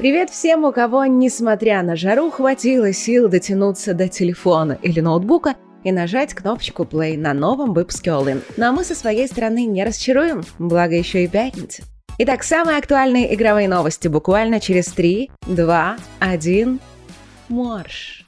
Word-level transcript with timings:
Привет 0.00 0.30
всем, 0.30 0.64
у 0.64 0.72
кого, 0.72 1.04
несмотря 1.04 1.82
на 1.82 1.94
жару, 1.94 2.30
хватило 2.30 2.90
сил 2.90 3.28
дотянуться 3.28 3.92
до 3.92 4.08
телефона 4.08 4.78
или 4.80 4.98
ноутбука 5.00 5.56
и 5.84 5.92
нажать 5.92 6.32
кнопочку 6.32 6.84
play 6.84 7.18
на 7.18 7.34
новом 7.34 7.74
выпуске 7.74 8.08
All 8.08 8.24
In. 8.24 8.40
Но 8.56 8.72
мы 8.72 8.82
со 8.84 8.94
своей 8.94 9.28
стороны 9.28 9.66
не 9.66 9.84
расчаруем, 9.84 10.42
благо 10.58 10.94
еще 10.94 11.24
и 11.24 11.28
пятница. 11.28 11.82
Итак, 12.16 12.44
самые 12.44 12.78
актуальные 12.78 13.34
игровые 13.34 13.68
новости 13.68 14.08
буквально 14.08 14.58
через 14.58 14.86
3, 14.86 15.30
2, 15.46 15.96
1, 16.18 16.80
марш! 17.50 18.24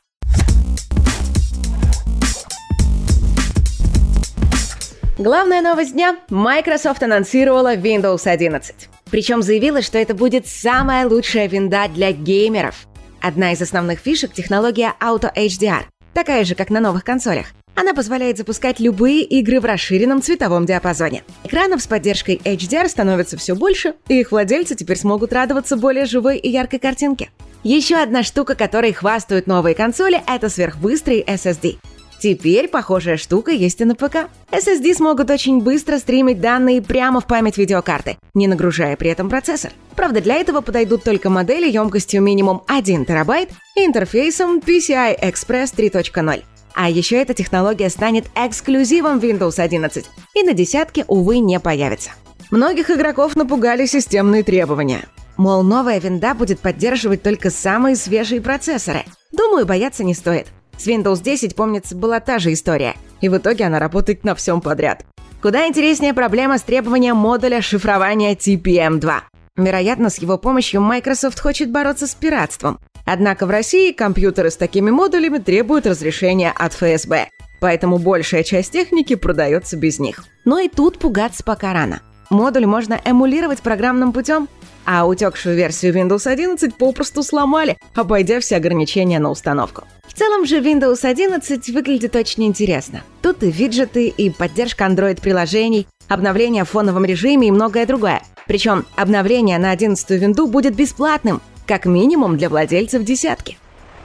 Главная 5.17 5.63
новость 5.63 5.95
дня– 5.95 6.19
Microsoft 6.29 7.03
анонсировала 7.03 7.77
Windows 7.77 8.27
11. 8.27 8.91
Причем 9.13 9.43
заявила, 9.43 9.83
что 9.83 9.99
это 9.99 10.15
будет 10.15 10.49
самая 10.49 11.07
лучшая 11.07 11.47
винда 11.47 11.87
для 11.95 12.13
геймеров. 12.13 12.89
Одна 13.21 13.53
из 13.53 13.61
основных 13.61 14.01
фишек– 14.01 14.33
технология 14.35 14.95
Auto 15.01 15.31
HDR, 15.33 15.83
такая 16.15 16.45
же, 16.45 16.55
как 16.55 16.71
на 16.71 16.81
новых 16.81 17.05
консолях. 17.05 17.49
Она 17.75 17.93
позволяет 17.93 18.39
запускать 18.39 18.81
любые 18.81 19.23
игры 19.23 19.61
в 19.61 19.67
расширенном 19.67 20.23
цветовом 20.23 20.65
диапазоне. 20.65 21.25
Экранов 21.45 21.83
с 21.83 21.87
поддержкой 21.87 22.41
HDR 22.43 22.89
становится 22.89 23.37
все 23.37 23.55
больше, 23.55 23.95
и 24.09 24.21
их 24.21 24.33
владельцы 24.33 24.75
теперь 24.75 24.97
смогут 24.97 25.35
радоваться 25.35 25.77
более 25.77 26.07
живой 26.07 26.39
и 26.39 26.49
яркой 26.49 26.79
картинке. 26.79 27.29
Еще 27.65 27.97
одна 27.97 28.23
штука, 28.23 28.55
которой 28.55 28.95
хвастают 28.95 29.47
новые 29.47 29.75
консоли, 29.75 30.23
это 30.27 30.49
сверхбыстрый 30.49 31.23
SSD. 31.23 31.77
Теперь 32.23 32.69
похожая 32.69 33.17
штука 33.17 33.51
есть 33.51 33.81
и 33.81 33.85
на 33.85 33.97
ПК. 33.97 34.29
SSD 34.53 34.95
смогут 34.95 35.29
очень 35.29 35.61
быстро 35.61 35.99
стримить 35.99 36.41
данные 36.41 36.81
прямо 36.81 37.21
в 37.21 37.27
память 37.27 37.59
видеокарты, 37.59 38.17
не 38.33 38.47
нагружая 38.47 38.97
при 38.97 39.11
этом 39.11 39.29
процессор. 39.29 39.73
Правда, 39.97 40.21
для 40.21 40.37
этого 40.37 40.61
подойдут 40.61 41.03
только 41.03 41.31
модели 41.31 41.69
емкостью 41.69 42.23
минимум 42.23 42.63
1 42.69 43.07
терабайт 43.07 43.49
и 43.75 43.85
интерфейсом 43.85 44.61
PCI 44.61 45.19
Express 45.21 45.75
3.0. 45.75 46.45
А 46.75 46.89
еще 46.89 47.17
эта 47.17 47.35
технология 47.35 47.89
станет 47.91 48.27
эксклюзивом 48.37 49.19
Windows 49.19 49.59
11 49.59 50.07
и 50.37 50.43
на 50.45 50.53
десятке, 50.53 51.05
увы, 51.09 51.41
не 51.41 51.59
появится. 51.59 52.11
Многих 52.53 52.93
игроков 52.93 53.35
напугали 53.35 53.85
системные 53.85 54.45
требования. 54.45 55.09
Мол, 55.37 55.65
новая 55.65 55.99
винда 55.99 56.35
будет 56.35 56.61
поддерживать 56.61 57.25
только 57.25 57.51
самые 57.51 57.97
свежие 57.97 58.41
процессоры. 58.41 59.03
Думаю, 59.33 59.67
бояться 59.67 60.05
не 60.05 60.15
стоит. 60.15 60.47
С 60.83 60.87
Windows 60.89 61.23
10, 61.23 61.55
помнится, 61.55 61.95
была 61.95 62.19
та 62.19 62.41
же 62.41 62.53
история, 62.53 62.97
и 63.21 63.29
в 63.29 63.37
итоге 63.37 63.67
она 63.67 63.79
работает 63.79 64.25
на 64.25 64.35
всем 64.35 64.61
подряд. 64.61 65.05
Куда 65.41 65.69
интереснее 65.69 66.13
проблема 66.13 66.59
с 66.59 66.63
требованием 66.63 67.15
модуля 67.15 67.63
шифрования 67.63 68.35
TPM2. 68.35 69.21
Вероятно, 69.59 70.11
с 70.11 70.19
его 70.19 70.39
помощью 70.39 70.81
Microsoft 70.81 71.39
хочет 71.39 71.71
бороться 71.71 72.09
с 72.09 72.17
пиратством. 72.17 72.81
Однако 73.07 73.47
в 73.47 73.51
России 73.51 73.93
компьютеры 73.93 74.51
с 74.51 74.57
такими 74.57 74.91
модулями 74.91 75.39
требуют 75.39 75.87
разрешения 75.87 76.51
от 76.51 76.73
ФСБ, 76.73 77.29
поэтому 77.61 77.99
большая 77.99 78.43
часть 78.43 78.73
техники 78.73 79.15
продается 79.15 79.77
без 79.77 80.01
них. 80.01 80.25
Но 80.45 80.59
и 80.59 80.69
тут 80.69 80.99
пугаться 80.99 81.45
пока 81.45 81.73
рано. 81.75 82.01
Модуль 82.29 82.67
можно 82.67 83.01
эмулировать 83.05 83.63
программным 83.63 84.13
путем, 84.13 84.49
а 84.85 85.07
утекшую 85.07 85.57
версию 85.57 85.95
Windows 85.95 86.27
11 86.27 86.75
попросту 86.75 87.23
сломали, 87.23 87.79
обойдя 87.95 88.41
все 88.41 88.57
ограничения 88.57 89.19
на 89.19 89.31
установку. 89.31 89.85
В 90.07 90.15
целом 90.15 90.45
же 90.45 90.61
Windows 90.61 91.05
11 91.05 91.71
выглядит 91.71 92.15
очень 92.17 92.45
интересно. 92.45 93.03
Тут 93.23 93.43
и 93.43 93.51
виджеты, 93.51 94.09
и 94.09 94.31
поддержка 94.31 94.85
Android-приложений, 94.85 95.87
обновление 96.09 96.65
в 96.65 96.69
фоновом 96.71 97.05
режиме 97.05 97.49
и 97.49 97.51
многое 97.51 97.87
другое. 97.87 98.23
Причем 98.47 98.85
обновление 98.97 99.59
на 99.59 99.71
11 99.71 100.11
винду 100.11 100.47
будет 100.47 100.75
бесплатным, 100.75 101.41
как 101.67 101.87
минимум 101.87 102.37
для 102.37 102.49
владельцев 102.49 103.05
десятки. 103.05 103.57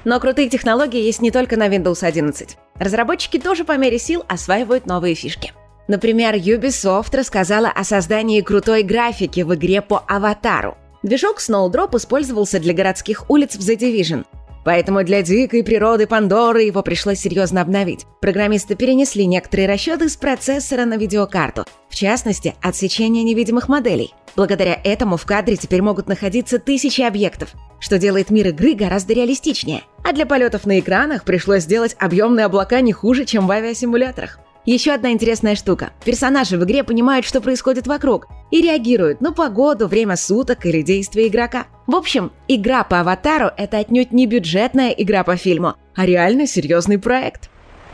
Но 0.06 0.20
крутые 0.22 0.48
технологии 0.48 1.02
есть 1.02 1.22
не 1.22 1.32
только 1.32 1.58
на 1.58 1.68
Windows 1.68 2.04
11. 2.04 2.58
Разработчики 2.80 3.40
тоже 3.40 3.66
по 3.66 3.76
мере 3.76 4.00
сил 4.00 4.24
осваивают 4.30 4.86
новые 4.86 5.16
фишки. 5.16 5.54
Например, 5.88 6.36
Ubisoft 6.36 7.16
рассказала 7.16 7.70
о 7.70 7.84
создании 7.84 8.42
крутой 8.42 8.84
графики 8.84 9.42
в 9.42 9.56
игре 9.56 9.82
по 9.82 10.04
Аватару. 10.08 10.78
Движок 11.04 11.40
Snowdrop 11.40 11.96
использовался 11.96 12.60
для 12.60 12.74
городских 12.74 13.30
улиц 13.30 13.56
в 13.56 13.60
The 13.60 13.78
Division, 13.78 14.26
Поэтому 14.68 15.02
для 15.06 15.22
дикой 15.22 15.64
природы 15.64 16.08
Пандоры 16.08 16.64
его 16.64 16.82
пришлось 16.82 17.20
серьезно 17.20 17.62
обновить. 17.62 18.06
Программисты 18.20 18.76
перенесли 18.76 19.26
некоторые 19.26 19.66
расчеты 19.66 20.10
с 20.10 20.18
процессора 20.18 20.84
на 20.84 20.98
видеокарту, 20.98 21.64
в 21.88 21.96
частности, 21.96 22.54
отсечение 22.62 23.24
невидимых 23.24 23.70
моделей. 23.70 24.14
Благодаря 24.36 24.78
этому 24.84 25.16
в 25.16 25.26
кадре 25.26 25.56
теперь 25.56 25.82
могут 25.82 26.10
находиться 26.10 26.60
тысячи 26.60 27.00
объектов, 27.00 27.54
что 27.80 27.98
делает 27.98 28.30
мир 28.30 28.50
игры 28.50 28.74
гораздо 28.74 29.14
реалистичнее. 29.14 29.84
А 30.04 30.12
для 30.12 30.26
полетов 30.26 30.66
на 30.66 30.82
экранах 30.82 31.24
пришлось 31.24 31.64
сделать 31.64 31.96
объемные 31.98 32.48
облака 32.48 32.82
не 32.82 32.92
хуже, 32.92 33.24
чем 33.24 33.48
в 33.48 33.52
авиасимуляторах. 33.52 34.38
Еще 34.68 34.92
одна 34.92 35.14
интересная 35.14 35.56
штука. 35.56 35.92
Персонажи 36.04 36.58
в 36.58 36.64
игре 36.66 36.84
понимают, 36.84 37.26
что 37.26 37.40
происходит 37.40 37.88
вокруг, 37.88 38.28
и 38.52 38.62
реагируют 38.62 39.22
на 39.22 39.32
погоду, 39.32 39.88
время 39.88 40.18
суток 40.18 40.66
или 40.66 40.82
действия 40.82 41.30
игрока. 41.30 41.68
В 41.88 41.96
общем, 41.96 42.34
игра 42.50 42.84
по 42.84 43.00
аватару— 43.00 43.50
это 43.58 43.78
отнюдь 43.78 44.12
не 44.12 44.28
бюджетная 44.28 44.90
игра 44.90 45.24
по 45.24 45.38
фильму, 45.38 45.76
а 45.96 46.06
реально 46.06 46.48
серьезный 46.48 47.00
проект. 47.00 47.50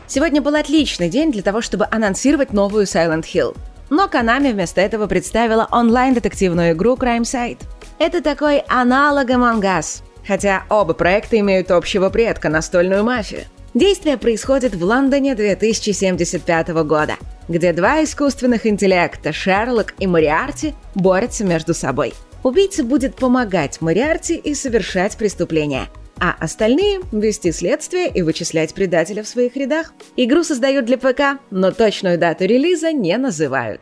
Сегодня 0.08 0.42
был 0.42 0.56
отличный 0.56 1.08
день 1.08 1.30
для 1.30 1.42
того, 1.42 1.60
чтобы 1.60 1.86
анонсировать 1.88 2.52
новую 2.52 2.86
Silent 2.86 3.22
Hill. 3.22 3.56
Но 3.88 4.06
Konami 4.08 4.52
вместо 4.52 4.80
этого 4.80 5.06
представила 5.06 5.68
онлайн-детективную 5.70 6.72
игру 6.72 6.96
Crime 6.96 7.22
Site. 7.22 7.60
Это 8.00 8.20
такой 8.20 8.64
аналог 8.66 9.30
Among 9.30 9.60
Us, 9.60 10.02
хотя 10.26 10.64
оба 10.68 10.92
проекта 10.92 11.38
имеют 11.38 11.70
общего 11.70 12.10
предка– 12.10 12.48
настольную 12.50 13.04
мафию. 13.04 13.44
Действие 13.74 14.16
происходит 14.18 14.76
в 14.76 14.84
Лондоне 14.84 15.34
2075 15.34 16.68
года, 16.84 17.16
где 17.48 17.72
два 17.72 18.04
искусственных 18.04 18.66
интеллекта, 18.66 19.32
Шерлок 19.32 19.94
и 19.98 20.06
Мариарти, 20.06 20.74
борются 20.94 21.44
между 21.44 21.74
собой. 21.74 22.14
Убийца 22.44 22.84
будет 22.84 23.16
помогать 23.16 23.80
Мариарти 23.80 24.36
и 24.36 24.54
совершать 24.54 25.16
преступления, 25.16 25.88
а 26.20 26.36
остальные— 26.38 27.00
вести 27.12 27.50
следствие 27.50 28.08
и 28.08 28.22
вычислять 28.22 28.74
предателя 28.74 29.24
в 29.24 29.28
своих 29.28 29.56
рядах. 29.56 29.92
Игру 30.16 30.44
создают 30.44 30.84
для 30.84 30.96
ПК, 30.96 31.40
но 31.50 31.72
точную 31.72 32.16
дату 32.16 32.44
релиза 32.44 32.92
не 32.92 33.16
называют. 33.18 33.80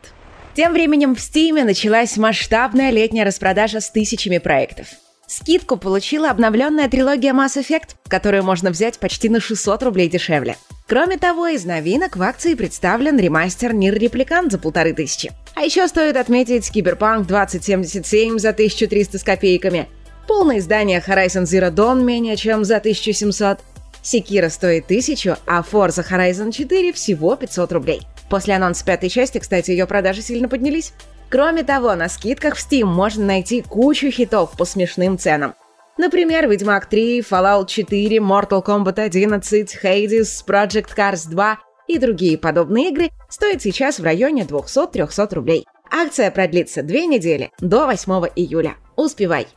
Тем 0.55 0.73
временем 0.73 1.13
в 1.13 1.19
Steam 1.19 1.63
началась 1.63 2.17
масштабная 2.17 2.89
летняя 2.89 3.25
распродажа 3.25 3.79
с 3.79 3.91
тысячами 3.91 4.39
проектов. 4.39 4.87
Скидку 5.35 5.77
получила 5.77 6.29
обновленная 6.29 6.87
трилогия 6.87 7.33
Mass 7.33 7.59
Effect, 7.59 7.95
которую 8.07 8.43
можно 8.43 8.69
взять 8.69 8.99
почти 8.99 9.29
на 9.29 9.39
600 9.39 9.81
рублей 9.81 10.07
дешевле. 10.07 10.57
Кроме 10.87 11.17
того, 11.17 11.47
из 11.47 11.65
новинок 11.65 12.17
в 12.17 12.21
акции 12.21 12.53
представлен 12.53 13.17
ремастер 13.17 13.73
Нир 13.73 13.95
Репликант 13.95 14.51
за 14.51 14.59
полторы 14.59 14.93
тысячи. 14.93 15.31
А 15.55 15.61
еще 15.63 15.87
стоит 15.87 16.17
отметить 16.17 16.69
Киберпанк 16.71 17.25
2077 17.25 18.37
за 18.37 18.49
1300 18.49 19.17
с 19.17 19.23
копейками, 19.23 19.89
полное 20.27 20.59
издание 20.59 21.03
Horizon 21.03 21.45
Zero 21.45 21.73
Dawn 21.73 22.03
менее 22.03 22.35
чем 22.35 22.63
за 22.63 22.77
1700, 22.77 23.57
Секира 24.03 24.49
стоит 24.49 24.85
1000, 24.85 25.39
а 25.47 25.63
Forza 25.63 26.05
Horizon 26.07 26.51
4 26.51 26.93
всего 26.93 27.35
500 27.35 27.71
рублей. 27.71 28.01
После 28.29 28.53
анонса 28.53 28.85
пятой 28.85 29.09
части, 29.09 29.39
кстати, 29.39 29.71
ее 29.71 29.87
продажи 29.87 30.21
сильно 30.21 30.47
поднялись. 30.47 30.93
Кроме 31.33 31.63
того, 31.63 31.95
на 31.95 32.09
скидках 32.09 32.55
в 32.55 32.59
Steam 32.59 32.83
можно 32.83 33.25
найти 33.25 33.63
кучу 33.63 34.11
хитов 34.11 34.55
по 34.55 34.65
смешным 34.65 35.17
ценам. 35.17 35.55
Например, 35.97 36.47
Ведьмак 36.47 36.85
3, 36.85 37.21
Fallout 37.21 37.65
4, 37.65 38.17
Mortal 38.17 38.63
Kombat 38.63 38.99
11, 38.99 39.79
Hades, 39.83 40.27
Project 40.47 40.95
Cars 40.95 41.27
2 41.27 41.57
и 41.87 41.97
другие 41.97 42.37
подобные 42.37 42.89
игры 42.89 43.09
стоят 43.29 43.63
сейчас 43.63 43.97
в 43.97 44.03
районе 44.03 44.43
200-300 44.43 45.33
рублей. 45.33 45.65
Акция 45.91 46.29
продлится 46.29 46.83
две 46.83 47.07
недели, 47.07 47.49
до 47.59 47.87
8 47.87 48.27
июля. 48.35 48.75
Успевай! 48.95 49.47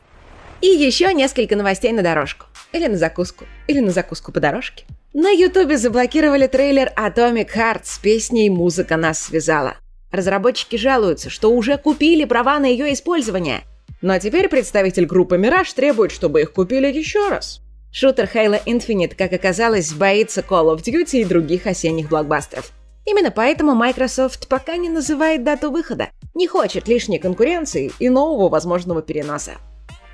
И 0.61 0.67
еще 0.69 1.13
несколько 1.13 1.55
новостей 1.55 1.91
на 1.91 2.01
дорожку. 2.01 2.47
Или 2.71 2.87
на 2.87 2.97
закуску. 2.97 3.45
Или 3.67 3.81
на 3.81 3.91
закуску 3.91 4.31
по 4.31 4.39
дорожке. 4.39 4.85
На 5.13 5.29
ютубе 5.29 5.77
заблокировали 5.77 6.47
трейлер 6.47 6.91
Atomic 6.97 7.49
Heart 7.55 7.81
с 7.83 7.99
песней 7.99 8.49
«Музыка 8.49 8.97
нас 8.97 9.21
связала». 9.21 9.75
Разработчики 10.11 10.75
жалуются, 10.75 11.29
что 11.29 11.51
уже 11.51 11.77
купили 11.77 12.25
права 12.25 12.59
на 12.59 12.65
ее 12.65 12.93
использование. 12.93 13.63
Но 14.01 14.19
теперь 14.19 14.47
представитель 14.47 15.05
группы 15.05 15.37
Mirage 15.37 15.73
требует, 15.75 16.11
чтобы 16.11 16.41
их 16.41 16.53
купили 16.53 16.87
еще 16.87 17.29
раз. 17.29 17.61
Шутер 17.91 18.29
Halo 18.33 18.61
Infinite, 18.65 19.15
как 19.15 19.33
оказалось, 19.33 19.93
боится 19.93 20.41
Call 20.41 20.75
of 20.75 20.83
Duty 20.83 21.21
и 21.21 21.25
других 21.25 21.65
осенних 21.65 22.09
блокбастеров. 22.09 22.71
Именно 23.05 23.31
поэтому 23.31 23.73
Microsoft 23.73 24.47
пока 24.49 24.75
не 24.75 24.89
называет 24.89 25.43
дату 25.43 25.71
выхода, 25.71 26.09
не 26.35 26.47
хочет 26.47 26.87
лишней 26.87 27.19
конкуренции 27.19 27.91
и 27.99 28.09
нового 28.09 28.49
возможного 28.49 29.01
переноса. 29.01 29.53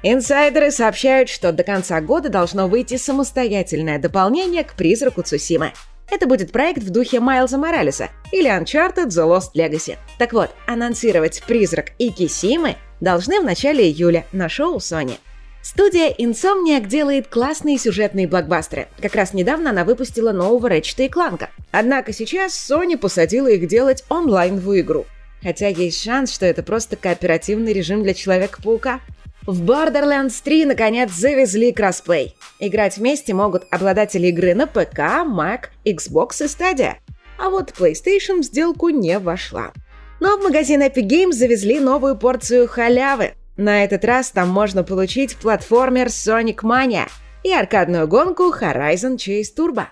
Инсайдеры 0.04 0.70
сообщают, 0.70 1.30
что 1.30 1.52
до 1.52 1.64
конца 1.64 2.00
года 2.02 2.30
должно 2.30 2.68
выйти 2.68 2.98
самостоятельное 2.98 4.00
дополнение 4.00 4.64
к 4.64 4.76
«Призраку 4.76 5.24
Цусимы», 5.24 5.74
это 6.14 6.28
будет 6.28 6.52
проект 6.52 6.84
в 6.84 6.92
духе 6.92 7.20
Майлза 7.20 7.58
Моралеса 7.58 8.10
или 8.32 8.50
Uncharted 8.50 9.08
The 9.08 9.28
Lost 9.28 9.56
Legacy. 9.56 9.98
Так 10.20 10.34
вот, 10.34 10.52
анонсировать 10.68 11.42
«Призрак» 11.48 11.92
и 11.98 12.12
«Кисимы» 12.12 12.76
должны 13.02 13.40
в 13.40 13.44
начале 13.44 13.90
июля 13.90 14.26
на 14.32 14.48
шоу 14.48 14.78
Sony. 14.78 15.18
Студия 15.64 16.14
Insomniac 16.14 16.88
делает 16.88 17.28
классные 17.28 17.78
сюжетные 17.78 18.28
блокбастеры. 18.28 18.90
Как 19.02 19.16
раз 19.16 19.34
недавно 19.34 19.72
она 19.72 19.86
выпустила 19.86 20.32
нового 20.32 20.68
Ratchet 20.68 21.06
и 21.06 21.10
Clank. 21.10 21.48
Однако 21.72 22.14
сейчас 22.14 22.54
Sony 22.54 22.98
посадила 22.98 23.48
их 23.48 23.68
делать 23.68 24.04
онлайновую 24.10 24.82
игру. 24.82 25.06
Хотя 25.42 25.68
есть 25.68 26.04
шанс, 26.04 26.34
что 26.34 26.46
это 26.46 26.64
просто 26.64 26.96
кооперативный 26.96 27.74
режим 27.74 28.04
для 28.04 28.14
Человека-паука. 28.14 29.00
В 29.46 29.62
Borderlands 29.62 30.42
3 30.42 30.66
наконец 30.66 31.12
завезли 31.12 31.74
кроссплей. 31.74 32.34
Играть 32.60 32.98
вместе 32.98 33.34
могут 33.34 33.66
обладатели 33.72 34.28
игры 34.28 34.56
на 34.56 34.68
ПК, 34.68 35.00
Mac, 35.26 35.66
Xbox 35.84 36.42
и 36.42 36.46
Stadia. 36.46 36.94
А 37.38 37.50
вот 37.50 37.74
PlayStation 37.78 38.40
в 38.40 38.44
сделку 38.44 38.88
не 38.88 39.20
вошла. 39.20 39.74
Но 40.22 40.38
в 40.38 40.44
магазин 40.44 40.82
Epic 40.82 41.10
Games 41.10 41.34
завезли 41.34 41.82
новую 41.82 42.16
порцию 42.16 42.70
халявы. 42.70 43.34
На 43.58 43.84
этот 43.84 44.06
раз 44.06 44.32
там 44.32 44.48
можно 44.48 44.86
получить 44.86 45.36
платформер 45.36 46.08
Sonic 46.08 46.62
Mania 46.64 47.10
и 47.44 47.52
аркадную 47.52 48.08
гонку 48.08 48.44
Horizon 48.44 49.18
Chase 49.18 49.54
Turbo. 49.58 49.88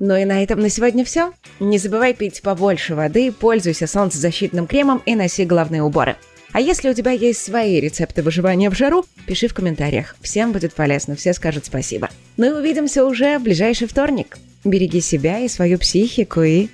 Ну 0.00 0.16
и 0.16 0.24
на 0.24 0.42
этом 0.42 0.58
на 0.58 0.68
сегодня 0.68 1.04
все. 1.04 1.32
Не 1.60 1.78
забывай 1.78 2.12
пить 2.12 2.42
побольше 2.42 2.96
воды, 2.96 3.30
пользуйся 3.30 3.86
солнцезащитным 3.86 4.66
кремом 4.66 5.00
и 5.06 5.14
носи 5.14 5.44
головные 5.44 5.84
уборы. 5.84 6.16
А 6.54 6.60
если 6.60 6.88
у 6.88 6.94
тебя 6.94 7.10
есть 7.10 7.44
свои 7.44 7.80
рецепты 7.80 8.22
выживания 8.22 8.70
в 8.70 8.76
жару, 8.76 9.04
пиши 9.26 9.48
в 9.48 9.54
комментариях. 9.54 10.14
Всем 10.20 10.52
будет 10.52 10.72
полезно, 10.72 11.16
все 11.16 11.32
скажут 11.32 11.66
спасибо. 11.66 12.10
Ну 12.36 12.46
и 12.46 12.60
увидимся 12.60 13.04
уже 13.04 13.38
в 13.38 13.42
ближайший 13.42 13.88
вторник. 13.88 14.38
Береги 14.62 15.00
себя 15.00 15.40
и 15.40 15.48
свою 15.48 15.80
психику 15.80 16.42
и 16.42 16.68